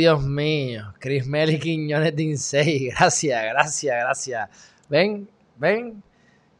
[0.00, 2.88] Dios mío, Chris Meli Quiñones de Insei.
[2.98, 4.48] Gracias, gracias, gracias.
[4.88, 5.28] Ven,
[5.58, 6.02] ven.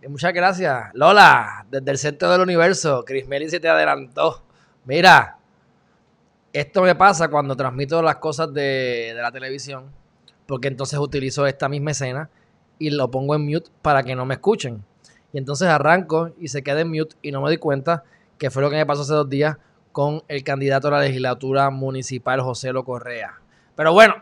[0.06, 0.90] Muchas gracias.
[0.92, 4.42] Lola, desde el centro del universo, Chris Meli se te adelantó.
[4.84, 5.38] Mira,
[6.52, 9.86] esto me pasa cuando transmito las cosas de, de la televisión,
[10.44, 12.28] porque entonces utilizo esta misma escena
[12.78, 14.84] y lo pongo en mute para que no me escuchen.
[15.32, 18.04] Y entonces arranco y se queda en mute y no me doy cuenta
[18.36, 19.56] que fue lo que me pasó hace dos días
[19.92, 23.40] con el candidato a la legislatura municipal José Lo Correa.
[23.76, 24.14] Pero bueno,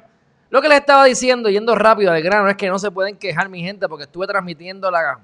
[0.51, 3.49] lo que les estaba diciendo, yendo rápido al grano, es que no se pueden quejar
[3.49, 5.21] mi gente porque estuve transmitiendo la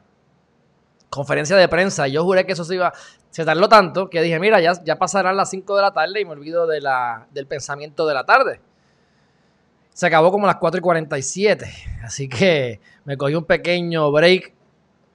[1.15, 2.93] conferencia de prensa yo juré que eso se iba,
[3.31, 6.25] se tardó tanto que dije, mira, ya, ya pasarán las 5 de la tarde y
[6.25, 8.61] me olvido de la, del pensamiento de la tarde.
[9.93, 11.73] Se acabó como las 4 y 47,
[12.03, 14.54] así que me cogí un pequeño break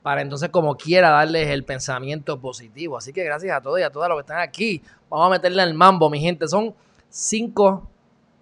[0.01, 2.97] para entonces como quiera darles el pensamiento positivo.
[2.97, 4.81] Así que gracias a todos y a todas los que están aquí.
[5.09, 6.47] Vamos a meterle al mambo, mi gente.
[6.47, 6.73] Son
[7.09, 7.89] cinco,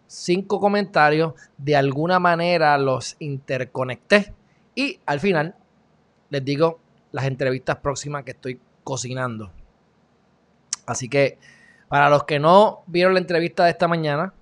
[0.06, 1.34] cinco comentarios.
[1.58, 4.34] De alguna manera los interconecté.
[4.76, 5.56] Y al final
[6.30, 6.80] les digo
[7.12, 9.52] las entrevistas próximas que estoy cocinando.
[10.86, 11.40] Así que
[11.88, 14.34] para los que no vieron la entrevista de esta mañana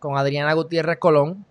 [0.00, 1.46] con Adriana Gutiérrez Colón,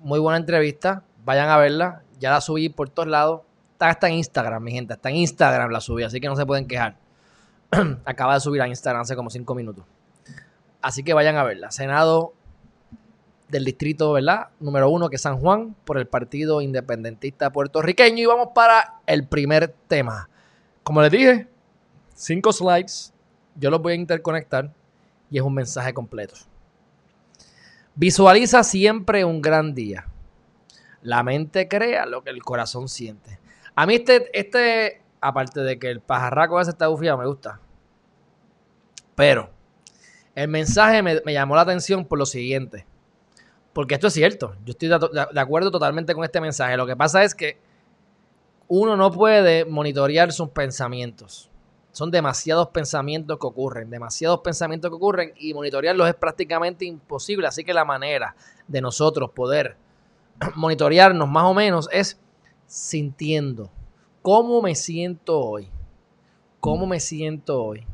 [0.00, 1.02] muy buena entrevista.
[1.24, 2.02] Vayan a verla.
[2.20, 3.47] Ya la subí por todos lados
[3.80, 4.94] Está en Instagram, mi gente.
[4.94, 6.96] Está en Instagram la subí, así que no se pueden quejar.
[8.04, 9.84] Acaba de subir a Instagram hace como cinco minutos.
[10.82, 11.70] Así que vayan a verla.
[11.70, 12.34] Senado
[13.48, 14.48] del distrito, ¿verdad?
[14.60, 18.22] Número uno, que es San Juan, por el Partido Independentista Puertorriqueño.
[18.22, 20.28] Y vamos para el primer tema.
[20.82, 21.48] Como les dije,
[22.14, 23.12] cinco slides.
[23.54, 24.72] Yo los voy a interconectar
[25.30, 26.34] y es un mensaje completo.
[27.94, 30.06] Visualiza siempre un gran día.
[31.02, 33.38] La mente crea lo que el corazón siente.
[33.78, 37.60] A mí este, este, aparte de que el pajarraco ese está bufiado, me gusta.
[39.14, 39.50] Pero
[40.34, 42.86] el mensaje me, llamó la atención por lo siguiente.
[43.72, 44.56] Porque esto es cierto.
[44.64, 46.76] Yo estoy de, acuerdo totalmente con este mensaje.
[46.76, 47.56] Lo que pasa es que
[48.66, 51.48] uno no puede monitorear sus pensamientos.
[51.92, 57.46] Son demasiados pensamientos que ocurren, demasiados pensamientos que ocurren y monitorearlos es prácticamente imposible.
[57.46, 58.34] Así que la manera
[58.66, 59.76] de nosotros poder
[60.56, 62.18] monitorearnos más o menos es
[62.68, 63.70] sintiendo.
[64.30, 65.70] ¿Cómo me siento hoy?
[66.60, 67.86] ¿Cómo me siento hoy?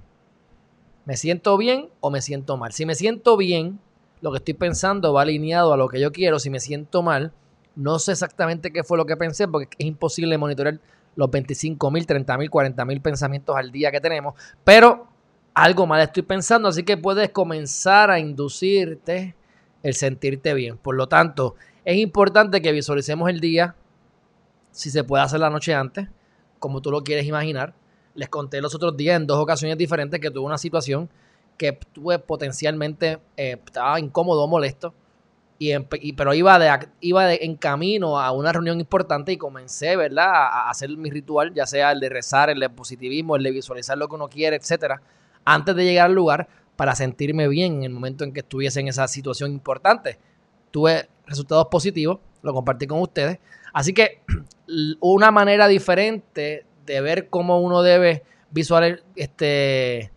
[1.04, 2.72] ¿Me siento bien o me siento mal?
[2.72, 3.78] Si me siento bien,
[4.20, 6.40] lo que estoy pensando va alineado a lo que yo quiero.
[6.40, 7.32] Si me siento mal,
[7.76, 10.80] no sé exactamente qué fue lo que pensé porque es imposible monitorear
[11.14, 14.34] los 25 mil, 30 mil, 40 mil pensamientos al día que tenemos.
[14.64, 15.06] Pero
[15.54, 19.36] algo mal estoy pensando, así que puedes comenzar a inducirte
[19.84, 20.78] el sentirte bien.
[20.78, 23.76] Por lo tanto, es importante que visualicemos el día
[24.72, 26.08] si se puede hacer la noche antes,
[26.64, 27.75] como tú lo quieres imaginar.
[28.14, 31.10] Les conté los otros días en dos ocasiones diferentes que tuve una situación
[31.58, 34.94] que tuve potencialmente, eh, estaba incómodo, molesto,
[35.58, 35.75] y,
[36.14, 41.10] pero iba, iba en camino a una reunión importante y comencé, ¿verdad?, a, hacer mi
[41.10, 44.28] ritual, ya sea el de rezar, el de positivismo, el de visualizar lo que uno
[44.28, 45.02] quiere, etcétera,
[45.44, 48.88] antes de llegar al lugar para sentirme bien en el momento en que estuviese en
[48.88, 50.19] esa situación importante.
[50.74, 53.38] Tuve resultados positivos, lo compartí con ustedes.
[53.72, 54.22] Así que
[55.00, 60.10] una manera diferente de ver cómo uno debe visualizar, este,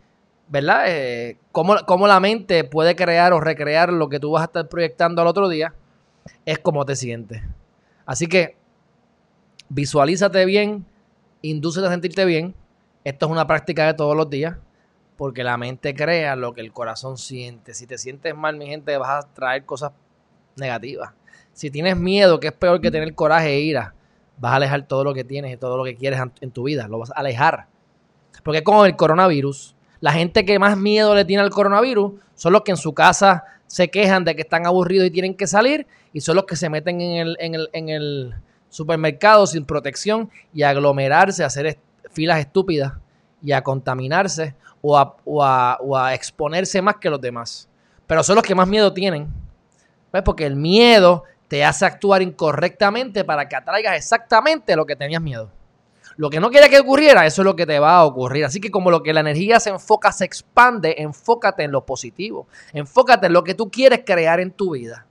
[0.48, 0.86] ¿verdad?
[0.88, 5.22] Eh, cómo, la mente puede crear o recrear lo que tú vas a estar proyectando
[5.22, 5.76] al otro día,
[6.44, 7.44] es cómo te sientes.
[8.08, 8.58] Así que
[9.70, 10.88] visualízate bien,
[11.44, 12.56] indúcete a sentirte bien.
[13.04, 14.58] Esto es una práctica de todos los días,
[15.18, 17.76] porque la mente crea lo que el corazón siente.
[17.76, 19.92] Si te sientes mal, mi gente, vas a traer cosas
[20.58, 21.12] negativas.
[21.54, 23.94] Si tienes miedo, que es peor que tener coraje e ira,
[24.38, 26.88] vas a alejar todo lo que tienes y todo lo que quieres en tu vida.
[26.88, 27.68] Lo vas a alejar.
[28.44, 32.62] Porque con el coronavirus, la gente que más miedo le tiene al coronavirus son los
[32.62, 36.22] que en su casa se quejan de que están aburridos y tienen que salir y
[36.22, 38.36] son los que se meten en el, en el,
[38.70, 41.80] supermercado sin protección y a aglomerarse, a hacer
[42.12, 42.94] filas estúpidas
[43.42, 47.70] y a contaminarse o a, o a exponerse más que los demás.
[48.06, 49.28] Pero son los que más miedo tienen.
[50.12, 50.24] ¿Ves?
[50.24, 55.52] Porque el miedo te hace actuar incorrectamente para que atraigas exactamente lo que tenías miedo.
[56.18, 58.44] Lo que no quería que ocurriera, eso es lo que te va a ocurrir.
[58.44, 62.48] Así que como lo que la energía se enfoca, se expande, enfócate en lo positivo.
[62.74, 65.06] Enfócate en lo que tú quieres crear en tu vida.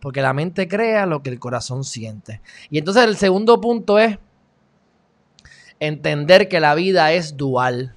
[0.00, 2.40] Porque la mente crea lo que el corazón siente.
[2.70, 4.18] Y entonces el segundo punto es
[5.78, 7.94] entender que la vida es dual.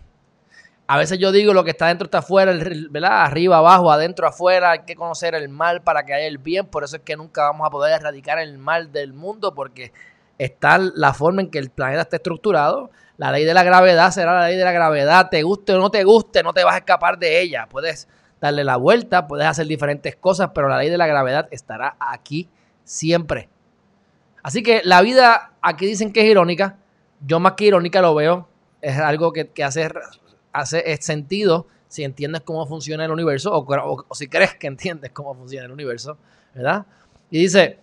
[0.86, 2.54] A veces yo digo lo que está dentro está afuera,
[2.90, 3.24] ¿verdad?
[3.24, 4.72] Arriba, abajo, adentro, afuera.
[4.72, 6.66] Hay que conocer el mal para que haya el bien.
[6.66, 9.94] Por eso es que nunca vamos a poder erradicar el mal del mundo porque
[10.38, 12.92] está la forma en que el planeta está estructurado.
[13.18, 15.30] La ley de la gravedad será la ley de la gravedad.
[15.30, 17.68] Te guste o no te guste, no te vas a escapar de ella.
[17.70, 18.10] Puedes
[18.42, 22.50] darle la vuelta, puedes hacer diferentes cosas, pero la ley de la gravedad estará aquí
[22.84, 23.48] siempre.
[24.42, 26.76] Así que la vida, aquí dicen que es irónica,
[27.26, 28.50] yo más que irónica lo veo,
[28.82, 29.90] es algo que, hace,
[30.54, 35.36] hace sentido si entiendes cómo funciona el universo o, o si crees que entiendes cómo
[35.36, 36.18] funciona el universo,
[36.56, 36.86] ¿verdad?
[37.30, 37.80] Y dice,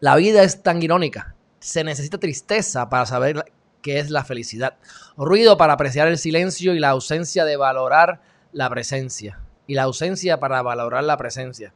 [0.00, 3.52] la vida es tan irónica, se necesita tristeza para saber
[3.82, 4.74] qué es la felicidad,
[5.16, 8.20] ruido para apreciar el silencio y la ausencia de valorar
[8.52, 11.72] la presencia, y la ausencia para valorar la presencia.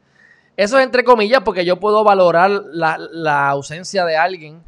[0.56, 4.62] Eso es entre comillas porque yo puedo valorar la, ausencia de alguien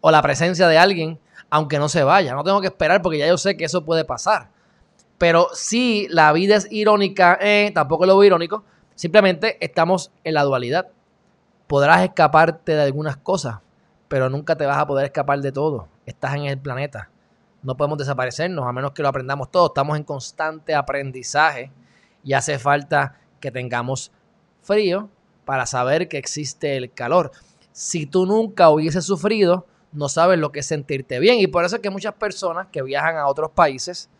[0.00, 1.20] o la presencia de alguien
[1.50, 2.34] aunque no se vaya.
[2.34, 4.48] No tengo que esperar porque ya yo sé que eso puede pasar.
[5.22, 8.64] Pero si la vida es irónica, eh, tampoco lo irónico.
[8.96, 10.88] Simplemente estamos en la dualidad.
[11.68, 13.60] Podrás escaparte de algunas cosas,
[14.08, 15.86] pero nunca te vas a poder escapar de todo.
[16.06, 17.08] Estás en el planeta.
[17.62, 19.68] No podemos desaparecernos a menos que lo aprendamos todo.
[19.68, 21.70] Estamos en constante aprendizaje
[22.24, 24.10] y hace falta que tengamos
[24.60, 25.08] frío
[25.44, 27.30] para saber que existe el calor.
[27.70, 31.38] Si tú nunca hubiese sufrido, no sabes lo que es sentirte bien.
[31.38, 34.10] Y por eso es que muchas personas que viajan a otros países,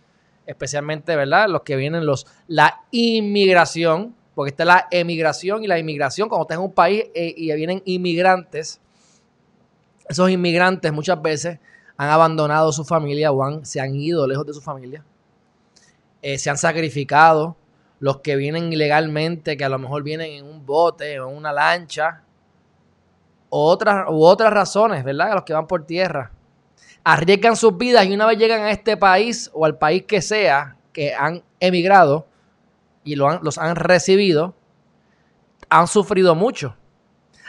[0.46, 1.48] especialmente, ¿verdad?
[1.48, 6.58] Los que vienen, los, la inmigración, porque está la emigración y la inmigración, cuando estás
[6.58, 8.80] en un país eh, y vienen inmigrantes,
[10.08, 11.58] esos inmigrantes muchas veces
[11.96, 15.04] han abandonado su familia o se han ido lejos de su familia,
[16.22, 17.56] eh, se han sacrificado,
[18.00, 21.52] los que vienen ilegalmente, que a lo mejor vienen en un bote o en una
[21.52, 22.24] lancha,
[23.48, 25.34] o otras, u otras razones, ¿verdad?
[25.34, 26.32] Los que van por tierra.
[27.04, 30.76] Arriesgan sus vidas y una vez llegan a este país o al país que sea,
[30.92, 32.26] que han emigrado
[33.04, 34.54] y los han recibido,
[35.68, 36.76] han sufrido mucho.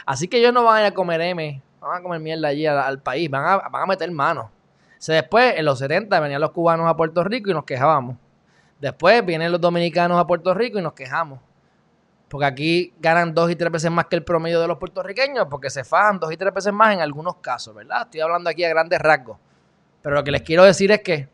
[0.06, 2.66] Así que ellos no van a ir a comer M, van a comer mierda allí
[2.66, 4.46] al, país, van a, van a meter manos.
[5.06, 8.16] después, en los 70, venían los cubanos a Puerto Rico y nos quejábamos.
[8.80, 11.38] Después vienen los dominicanos a Puerto Rico y nos quejamos.
[12.34, 15.70] Porque aquí ganan dos y tres veces más que el promedio de los puertorriqueños, porque
[15.70, 18.02] se fajan dos y tres veces más en algunos casos, ¿verdad?
[18.02, 19.38] Estoy hablando aquí a grandes rasgos.
[20.02, 21.28] Pero lo que les quiero decir es que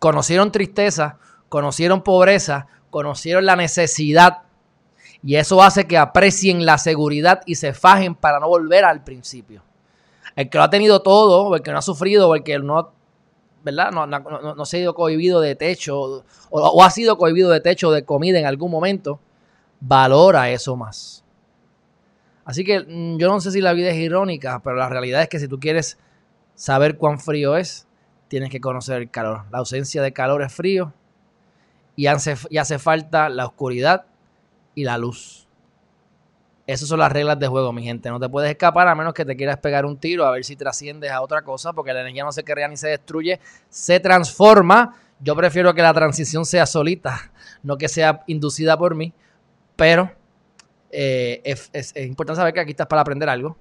[0.00, 1.18] conocieron tristeza,
[1.48, 4.38] conocieron pobreza, conocieron la necesidad.
[5.22, 9.62] Y eso hace que aprecien la seguridad y se fajen para no volver al principio.
[10.34, 12.58] El que lo ha tenido todo, o el que no ha sufrido, o el que
[12.58, 12.94] no
[13.62, 13.90] ¿verdad?
[13.90, 18.04] No, no, se ha ido cohibido de techo o, ha sido cohibido de techo de
[18.04, 19.20] comida en algún momento,
[19.80, 21.24] valora eso más.
[22.44, 25.28] Así que mm, yo no sé si la vida es irónica, pero la realidad es
[25.28, 25.98] que si tú quieres
[26.54, 27.86] saber cuán frío es,
[28.28, 29.44] tienes que conocer el calor.
[29.50, 30.92] La ausencia de calor es frío
[31.96, 34.06] y hace, y hace falta la oscuridad
[34.74, 35.39] y la luz.
[36.72, 38.10] Esas son las reglas de juego, mi gente.
[38.10, 40.54] No te puedes escapar a menos que te quieras pegar un tiro a ver si
[40.54, 44.94] trasciendes a otra cosa, porque la energía no se crea ni se destruye, se transforma.
[45.18, 47.32] Yo prefiero que la transición sea solita,
[47.64, 49.12] no que sea inducida por mí,
[49.74, 50.12] pero
[50.92, 53.56] eh, es, importante saber que aquí estás para aprender algo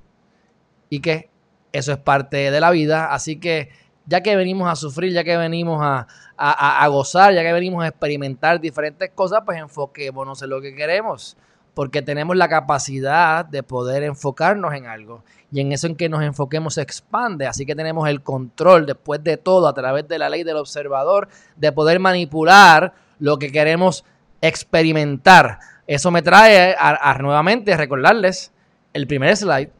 [0.87, 1.31] y que
[1.71, 3.11] eso es parte de la vida.
[3.11, 3.69] Así que
[4.05, 6.05] ya que venimos a sufrir, ya que venimos a,
[6.37, 11.35] a gozar, ya que venimos a experimentar diferentes cosas, pues enfoquémonos en lo que queremos
[11.79, 15.23] porque tenemos la capacidad de poder enfocarnos en algo.
[15.49, 17.47] Y en eso en que nos enfoquemos se expande.
[17.47, 21.29] Así que tenemos el control, después de todo, a través de la ley del observador,
[21.55, 24.03] de poder manipular lo que queremos
[24.41, 25.59] experimentar.
[25.87, 28.51] Eso me trae a, nuevamente recordarles
[28.91, 29.71] el primer slide.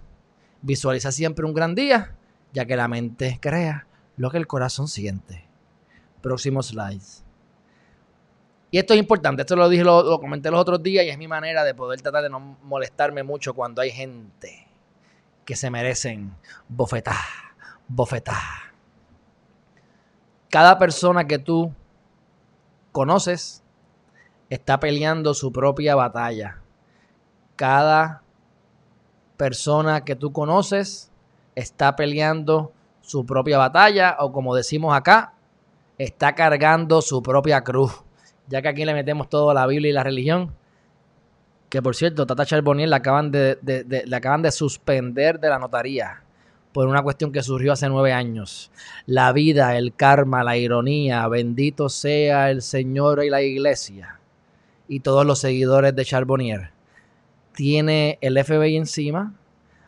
[0.62, 2.16] Visualiza siempre un gran día,
[2.54, 5.50] ya que la mente crea lo que el corazón siente.
[6.22, 7.29] Próximo slide.
[8.72, 11.28] Y esto es importante, esto lo dije, lo, comenté los otros días y es mi
[11.28, 14.68] manera de poder tratar de no molestarme mucho cuando hay gente
[15.44, 16.36] que se merecen
[16.68, 17.18] bofetá,
[17.88, 18.38] bofetá.
[20.50, 21.74] Cada persona que tú
[22.92, 23.64] conoces
[24.52, 26.62] está peleando su propia batalla.
[27.56, 28.22] Cada
[29.38, 31.12] persona que tú conoces
[31.56, 32.72] está peleando
[33.02, 35.34] su propia batalla o como decimos acá,
[35.98, 38.04] está cargando su propia cruz
[38.50, 40.52] ya que aquí le metemos todo la Biblia y la religión.
[41.70, 46.24] Que por cierto, Tata Charbonnier la acaban de, le acaban de suspender de la notaría
[46.74, 48.72] por una cuestión que surgió hace nueve años.
[49.06, 54.20] La vida, el karma, la ironía, bendito sea el Señor y la iglesia
[54.88, 56.72] y todos los seguidores de Charbonnier.
[57.54, 59.34] Tiene el FBI encima,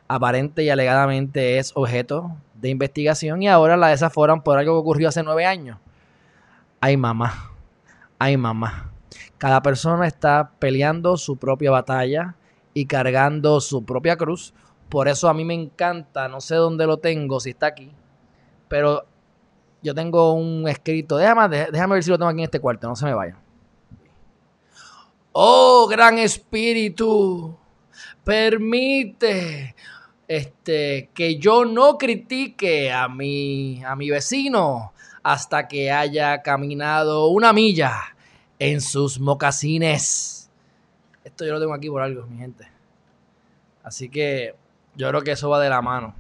[0.08, 5.10] aparente y alegadamente es objeto de investigación y ahora la desaforan por algo que ocurrió
[5.10, 5.80] hace nueve años.
[6.80, 7.51] Ay, mamá
[8.22, 8.94] ay mamá.
[9.40, 12.36] Cada persona está peleando su propia batalla
[12.72, 14.54] y cargando su propia cruz.
[14.90, 17.92] Por eso a mí me encanta, no sé dónde lo tengo, si está aquí,
[18.68, 19.08] pero
[19.82, 22.96] yo tengo un escrito, déjame, déjame ver si lo tengo aquí en este cuarto, no
[22.96, 23.38] se me vaya.
[25.32, 27.58] Oh, gran espíritu,
[28.24, 29.76] permite
[30.28, 37.54] este, que yo no critique a mi, a mi vecino hasta que haya caminado una
[37.54, 38.16] milla
[38.60, 40.50] en sus mocasines.
[41.24, 42.68] Esto yo lo tengo aquí por algo, mi gente.
[43.84, 44.56] Así que
[44.96, 46.16] yo creo que eso va de la mano.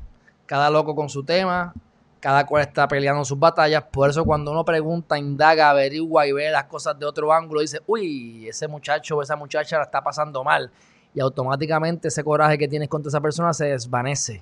[0.45, 1.73] Cada loco con su tema,
[2.19, 3.83] cada cual está peleando sus batallas.
[3.91, 7.81] Por eso cuando uno pregunta, indaga, averigua y ve las cosas de otro ángulo, dice,
[7.87, 10.71] uy, ese muchacho o esa muchacha la está pasando mal.
[11.13, 14.41] Y automáticamente ese coraje que tienes contra esa persona se desvanece.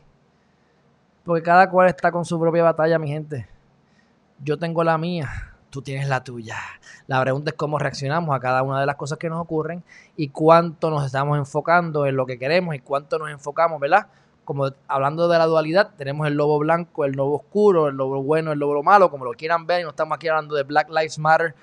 [1.24, 3.48] Porque cada cual está con su propia batalla, mi gente.
[4.44, 5.30] Yo tengo la mía,
[5.70, 6.58] tú tienes la tuya.
[7.08, 9.84] La pregunta es cómo reaccionamos a cada una de las cosas que nos ocurren
[10.16, 14.08] y cuánto nos estamos enfocando en lo que queremos y cuánto nos enfocamos, ¿verdad?
[14.50, 18.52] como hablando de la dualidad, tenemos el lobo blanco, el lobo oscuro, el lobo bueno,
[18.52, 21.20] el lobo malo, como lo quieran ver, y no estamos aquí hablando de Black Lives
[21.20, 21.54] Matter,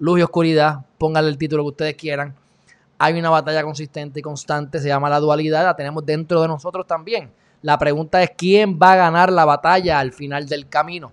[0.00, 2.34] luz y oscuridad, pónganle el título que ustedes quieran.
[2.98, 6.88] Hay una batalla consistente y constante, se llama la dualidad, la tenemos dentro de nosotros
[6.88, 7.30] también.
[7.62, 11.12] La pregunta es quién va a ganar la batalla al final del camino.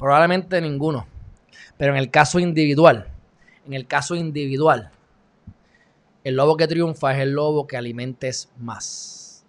[0.00, 1.06] Probablemente ninguno.
[1.76, 3.06] Pero en el caso individual,
[3.66, 4.90] en el caso individual,
[6.24, 9.44] el lobo que triunfa es el lobo que alimentes más.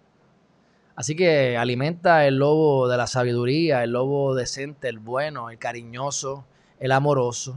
[0.96, 6.46] Así que alimenta el lobo de la sabiduría, el lobo decente, el bueno, el cariñoso,
[6.82, 7.56] el amoroso,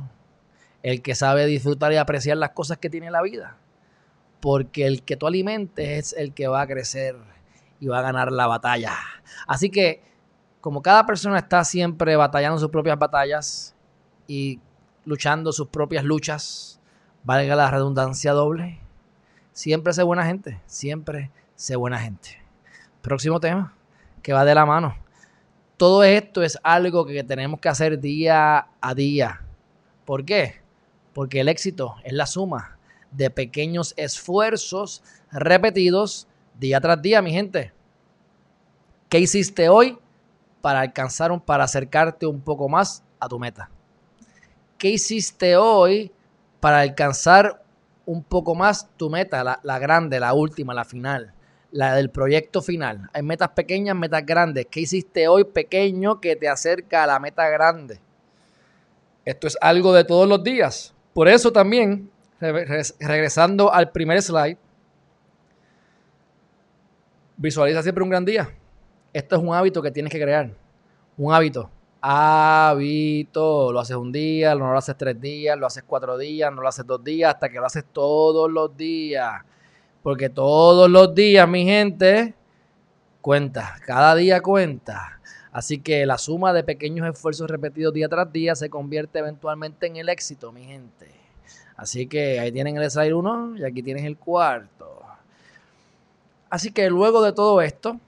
[0.84, 3.56] el que sabe disfrutar y apreciar las cosas que tiene la vida.
[4.40, 7.16] Porque el que tú alimentes es el que va a crecer
[7.80, 8.94] y va a ganar la batalla.
[9.48, 10.13] Así que,
[10.64, 13.74] como cada persona está siempre batallando sus propias batallas
[14.26, 14.60] y
[15.04, 16.80] luchando sus propias luchas,
[17.22, 18.80] valga la redundancia doble,
[19.52, 22.42] siempre sé buena gente, siempre sé buena gente.
[23.02, 23.74] Próximo tema,
[24.22, 24.96] que va de la mano.
[25.76, 29.42] Todo esto es algo que tenemos que hacer día a día.
[30.06, 30.62] ¿Por qué?
[31.12, 32.78] Porque el éxito es la suma
[33.10, 36.26] de pequeños esfuerzos repetidos
[36.58, 37.74] día tras día, mi gente.
[39.10, 39.98] ¿Qué hiciste hoy
[40.64, 43.68] para alcanzar, para acercarte un poco más a tu meta?
[44.78, 46.10] ¿Qué hiciste hoy
[46.58, 47.62] para alcanzar
[48.06, 51.34] un poco más tu meta, la, la grande, la última, la final?
[51.70, 53.10] la del proyecto final.
[53.12, 54.66] Hay metas pequeñas, metas grandes.
[54.70, 58.00] ¿Qué hiciste hoy pequeño que te acerca a la meta grande?
[59.24, 60.94] Esto es algo de todos los días.
[61.12, 62.08] Por eso también,
[62.40, 64.56] regresando al primer slide,
[67.36, 68.48] visualiza siempre un gran día.
[69.14, 70.50] Esto es un hábito que tienes que crear.
[71.16, 71.70] Un hábito.
[72.00, 73.72] Hábito.
[73.72, 76.66] Lo haces un día, no lo haces tres días, lo haces cuatro días, no lo
[76.66, 79.42] haces dos días, hasta que lo haces todos los días.
[80.02, 82.34] Porque todos los días, mi gente,
[83.20, 83.76] cuenta.
[83.86, 85.20] Cada día cuenta.
[85.52, 89.94] Así que la suma de pequeños esfuerzos repetidos día tras día se convierte eventualmente en
[89.94, 91.08] el éxito, mi gente.
[91.76, 95.02] Así que ahí tienen el slide 1 y aquí tienes el cuarto.
[96.50, 98.00] Así que luego de todo esto,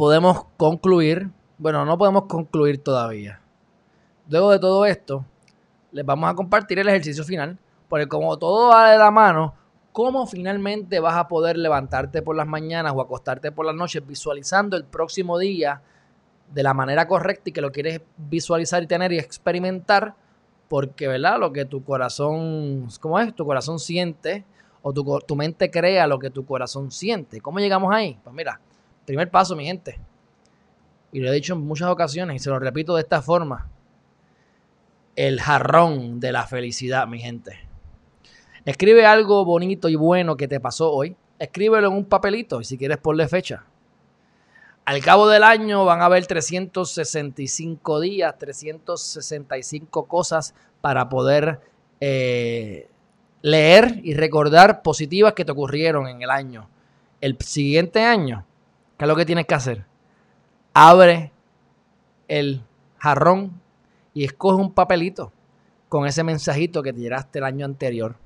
[0.00, 1.28] podemos concluir,
[1.58, 3.42] bueno, no podemos concluir todavía.
[4.30, 5.26] Luego de todo esto,
[5.92, 9.52] les vamos a compartir el ejercicio final, porque como todo va de la mano,
[9.92, 14.74] cómo finalmente vas a poder levantarte por las mañanas o acostarte por las noches visualizando
[14.78, 15.82] el próximo día
[16.50, 20.14] de la manera correcta y que lo quieres visualizar y tener y experimentar,
[20.70, 21.38] porque, ¿verdad?
[21.38, 23.34] Lo que tu corazón, ¿cómo es?
[23.34, 24.46] Tu corazón siente
[24.80, 27.42] o tu, tu mente crea lo que tu corazón siente.
[27.42, 28.18] ¿Cómo llegamos ahí?
[28.24, 28.62] Pues mira,
[29.04, 29.98] primer paso, mi gente,
[31.12, 33.68] y lo he dicho en muchas ocasiones y se lo repito de esta forma,
[35.16, 37.58] el jarrón de la felicidad, mi gente.
[38.64, 41.16] Escribe algo bonito y bueno que te pasó hoy.
[41.38, 43.64] Escríbelo en un papelito y si quieres ponle fecha.
[44.84, 51.60] Al cabo del año van a haber 365 días, 365 cosas para poder
[52.00, 52.88] eh,
[53.42, 56.68] leer y recordar positivas que te ocurrieron en el año.
[57.20, 58.46] El siguiente año,
[59.00, 59.86] ¿qué es lo que tienes que hacer?
[60.74, 61.32] Abre
[62.28, 62.62] el
[62.98, 63.58] jarrón
[64.12, 65.32] y escoge un papelito
[65.88, 68.16] con ese mensajito que te llegaste el año anterior.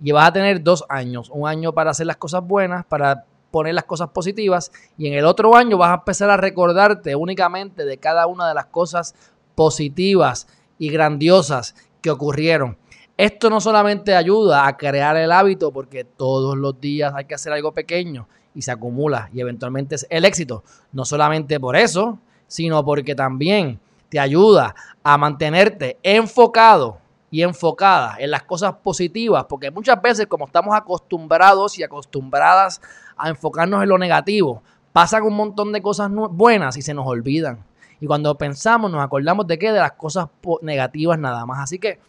[0.00, 3.74] Y vas a tener dos años, un año para hacer las cosas buenas, para poner
[3.74, 7.98] las cosas positivas, y en el otro año vas a empezar a recordarte únicamente de
[7.98, 9.16] cada una de las cosas
[9.56, 10.46] positivas
[10.78, 12.78] y grandiosas que ocurrieron.
[13.16, 17.52] Esto no solamente ayuda a crear el hábito, porque todos los días hay que hacer
[17.52, 20.64] algo pequeño y se acumula y eventualmente es el éxito.
[20.92, 26.98] No solamente por eso, sino porque también te ayuda a mantenerte enfocado
[27.30, 32.80] y enfocada en las cosas positivas, porque muchas veces como estamos acostumbrados y acostumbradas
[33.16, 37.64] a enfocarnos en lo negativo, pasan un montón de cosas buenas y se nos olvidan.
[38.00, 39.70] Y cuando pensamos nos acordamos de qué?
[39.70, 40.28] De las cosas
[40.62, 41.60] negativas nada más.
[41.60, 42.00] Así que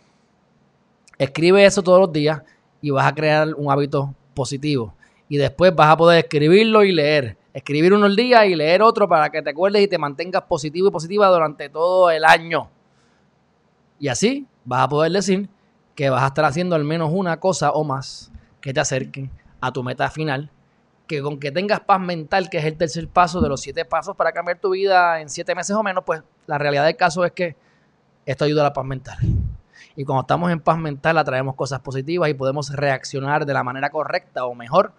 [1.22, 2.42] Escribe eso todos los días
[2.82, 4.96] y vas a crear un hábito positivo.
[5.32, 7.38] Y después vas a poder escribirlo y leer.
[7.54, 10.90] Escribir uno al día y leer otro para que te acuerdes y te mantengas positivo
[10.90, 12.70] y positiva durante todo el año.
[13.98, 15.48] Y así vas a poder decir
[15.96, 19.72] que vas a estar haciendo al menos una cosa o más que te acerquen a
[19.72, 20.52] tu meta final.
[21.08, 24.18] Que con que tengas paz mental, que es el tercer paso de los siete pasos
[24.18, 27.32] para cambiar tu vida en siete meses o menos, pues la realidad del caso es
[27.32, 27.56] que
[28.26, 29.18] esto ayuda a la paz mental.
[29.96, 33.90] Y cuando estamos en paz mental atraemos cosas positivas y podemos reaccionar de la manera
[33.92, 34.92] correcta o mejor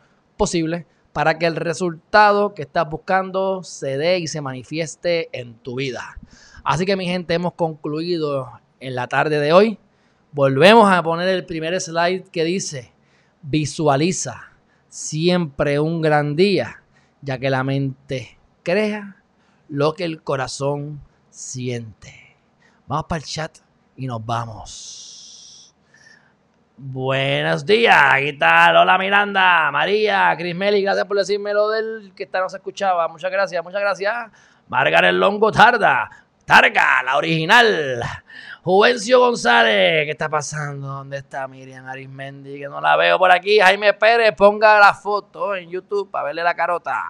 [0.43, 5.77] posible para que el resultado que estás buscando se dé y se manifieste en tu
[5.77, 6.19] vida.
[6.65, 9.79] Así que mi gente, hemos concluido en la tarde de hoy.
[10.33, 12.93] Volvemos a poner el primer slide que dice,
[13.43, 14.53] visualiza
[14.89, 16.83] siempre un gran día,
[17.21, 19.23] ya que la mente crea
[19.69, 22.37] lo que el corazón siente.
[22.89, 23.59] Vamos para el chat
[23.97, 25.22] y nos vamos.
[26.85, 28.77] Buenos días, ¿qué tal?
[28.77, 33.07] Hola Miranda, María, Cris Meli, gracias por decirme lo del que esta no se escuchaba.
[33.07, 34.13] Muchas gracias, muchas gracias.
[34.67, 36.11] Margaret Longo Tarda,
[36.45, 38.03] Targa, la original.
[38.65, 40.89] Juvencio González, ¿qué está pasando?
[40.89, 42.59] ¿Dónde está Miriam Arismendi?
[42.59, 43.61] Que no la veo por aquí.
[43.61, 47.01] Jaime Pérez, ponga la foto en YouTube para verle la carota.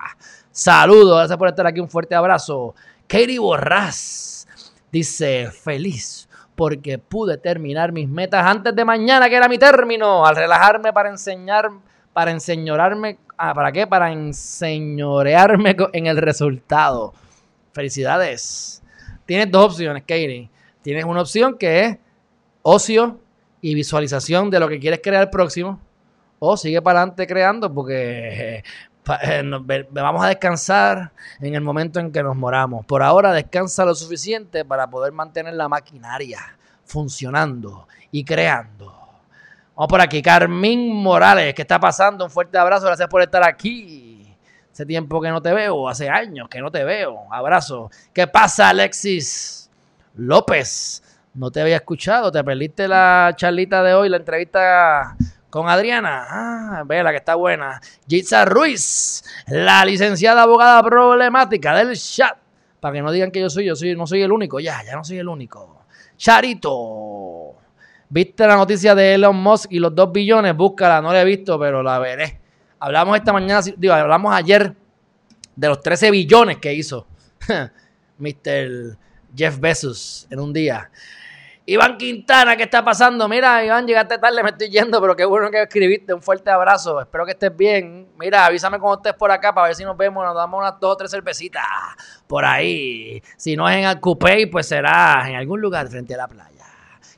[0.50, 1.80] Saludos, gracias por estar aquí.
[1.80, 2.74] Un fuerte abrazo.
[3.06, 4.46] Katie Borrás
[4.90, 10.36] dice: Feliz porque pude terminar mis metas antes de mañana, que era mi término, al
[10.36, 11.70] relajarme para enseñar,
[12.12, 13.86] para enseñorarme, ah, ¿para qué?
[13.86, 17.14] Para enseñorearme en el resultado.
[17.72, 18.82] Felicidades.
[19.24, 20.50] Tienes dos opciones, Katie.
[20.82, 21.98] Tienes una opción que es
[22.62, 23.18] ocio
[23.60, 25.80] y visualización de lo que quieres crear próximo.
[26.38, 28.64] O sigue para adelante creando porque
[29.04, 32.86] vamos a descansar en el momento en que nos moramos.
[32.86, 39.02] Por ahora descansa lo suficiente para poder mantener la maquinaria funcionando y creando.
[39.74, 42.24] Vamos por aquí, Carmín Morales, ¿qué está pasando?
[42.24, 44.36] Un fuerte abrazo, gracias por estar aquí.
[44.70, 47.26] Hace tiempo que no te veo, hace años que no te veo.
[47.30, 47.90] Abrazo.
[48.12, 49.70] ¿Qué pasa, Alexis
[50.14, 51.02] López?
[51.34, 55.16] No te había escuchado, te perdiste la charlita de hoy, la entrevista
[55.52, 56.24] con Adriana.
[56.30, 57.78] Ah, vela que está buena.
[58.08, 62.38] Jitsa Ruiz, la licenciada abogada problemática del chat.
[62.80, 64.60] Para que no digan que yo soy, yo soy, no soy el único.
[64.60, 65.84] Ya, ya no soy el único.
[66.16, 67.54] Charito.
[68.08, 70.56] ¿Viste la noticia de Elon Musk y los dos billones?
[70.56, 72.40] Búscala, no la he visto, pero la veré.
[72.78, 74.74] Hablamos esta mañana, digo, hablamos ayer
[75.54, 77.06] de los 13 billones que hizo
[78.18, 78.96] Mr.
[79.36, 80.90] Jeff Bezos en un día.
[81.64, 83.28] Iván Quintana, ¿qué está pasando?
[83.28, 86.12] Mira, Iván, llegaste tarde, me estoy yendo, pero qué bueno que escribiste.
[86.12, 87.00] Un fuerte abrazo.
[87.00, 88.08] Espero que estés bien.
[88.18, 90.24] Mira, avísame cuando estés por acá para ver si nos vemos.
[90.24, 91.62] Nos damos unas dos o tres cervecitas
[92.26, 93.22] por ahí.
[93.36, 96.66] Si no es en Alcupey, pues será en algún lugar frente a la playa.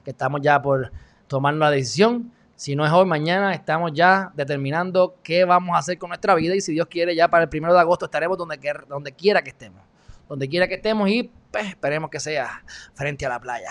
[0.05, 0.93] Que estamos ya por
[1.27, 2.31] tomar una decisión.
[2.55, 6.55] Si no es hoy, mañana estamos ya determinando qué vamos a hacer con nuestra vida.
[6.55, 9.51] Y si Dios quiere, ya para el primero de agosto estaremos donde, donde quiera que
[9.51, 9.81] estemos
[10.29, 13.71] donde quiera que estemos y pues, esperemos que sea frente a la playa.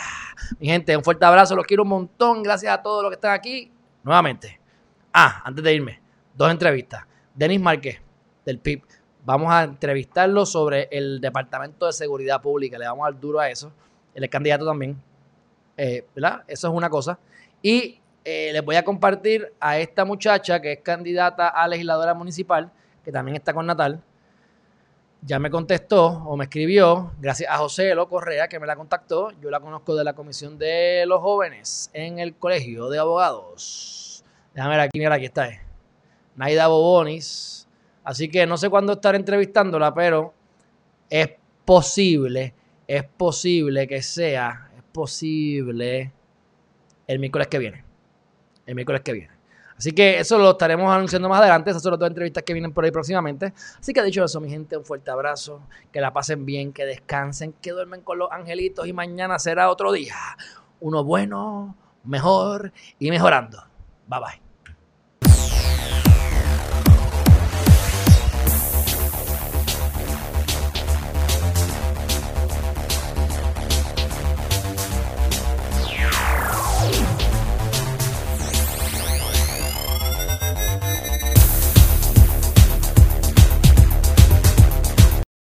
[0.59, 3.33] Mi gente, un fuerte abrazo, los quiero un montón, gracias a todos los que están
[3.33, 3.71] aquí.
[4.03, 4.59] Nuevamente.
[5.11, 6.01] Ah, antes de irme,
[6.33, 7.03] dos entrevistas.
[7.33, 7.99] Denis Márquez,
[8.45, 8.83] del PIB.
[9.25, 12.77] Vamos a entrevistarlo sobre el Departamento de Seguridad Pública.
[12.77, 13.71] Le vamos a dar duro a eso.
[14.13, 15.01] Él es candidato también.
[15.77, 16.43] Eh, ¿Verdad?
[16.47, 17.19] Eso es una cosa.
[17.61, 22.71] Y eh, les voy a compartir a esta muchacha que es candidata a legisladora municipal,
[23.03, 24.01] que también está con Natal
[25.25, 29.31] ya me contestó o me escribió, gracias a José Elo Correa que me la contactó.
[29.41, 34.23] Yo la conozco de la Comisión de los Jóvenes en el Colegio de Abogados.
[34.53, 35.47] Déjame ver aquí, mira, aquí está.
[35.47, 35.61] Eh.
[36.35, 37.67] Naida Bobonis.
[38.03, 40.33] Así que no sé cuándo estar entrevistándola, pero
[41.09, 41.29] es
[41.63, 42.53] posible,
[42.85, 46.11] es posible que sea, es posible
[47.07, 47.85] el miércoles que viene.
[48.65, 49.33] El miércoles que viene.
[49.77, 51.71] Así que eso lo estaremos anunciando más adelante.
[51.71, 53.53] Esas son las dos entrevistas que vienen por ahí próximamente.
[53.79, 55.61] Así que dicho eso, mi gente, un fuerte abrazo.
[55.91, 59.91] Que la pasen bien, que descansen, que duermen con los angelitos y mañana será otro
[59.91, 60.15] día.
[60.79, 63.63] Uno bueno, mejor y mejorando.
[64.07, 64.52] Bye bye.